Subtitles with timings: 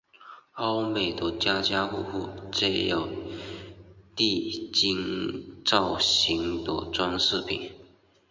[0.53, 3.07] 欧美的家家户户皆有
[4.15, 7.71] 地精造型的装饰品。